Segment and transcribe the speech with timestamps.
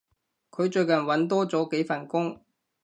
[0.49, 2.41] 佢最近搵多咗幾份工